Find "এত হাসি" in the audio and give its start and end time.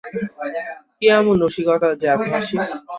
2.07-2.55